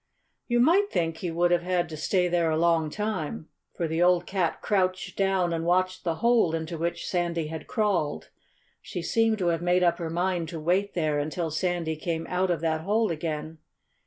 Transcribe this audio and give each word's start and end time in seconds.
You 0.47 0.59
might 0.59 0.89
think 0.91 1.17
he 1.17 1.29
would 1.29 1.51
have 1.51 1.61
had 1.61 1.87
to 1.89 1.95
stay 1.95 2.27
there 2.27 2.49
a 2.49 2.57
long 2.57 2.89
time. 2.89 3.49
For 3.75 3.87
the 3.87 4.01
old 4.01 4.25
cat 4.25 4.59
crouched 4.59 5.15
down 5.15 5.53
and 5.53 5.63
watched 5.63 6.03
the 6.03 6.15
hole 6.25 6.55
into 6.55 6.75
which 6.79 7.07
Sandy 7.07 7.49
had 7.49 7.67
crawled. 7.67 8.31
She 8.81 9.03
seemed 9.03 9.37
to 9.37 9.49
have 9.49 9.61
made 9.61 9.83
up 9.83 9.99
her 9.99 10.09
mind 10.09 10.49
to 10.49 10.59
wait 10.59 10.95
there 10.95 11.19
until 11.19 11.51
Sandy 11.51 11.95
came 11.95 12.25
out 12.31 12.49
of 12.49 12.61
that 12.61 12.81
hole 12.81 13.11
again. 13.11 13.59